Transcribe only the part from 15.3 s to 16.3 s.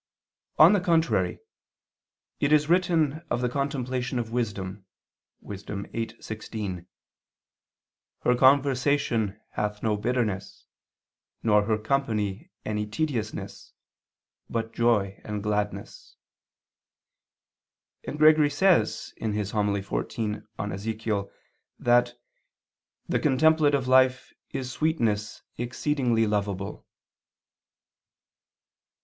gladness":